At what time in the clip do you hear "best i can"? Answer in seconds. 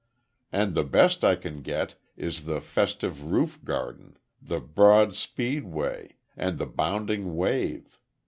0.83-1.61